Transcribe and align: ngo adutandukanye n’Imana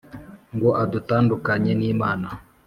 ngo 0.55 0.69
adutandukanye 0.83 1.71
n’Imana 1.79 2.27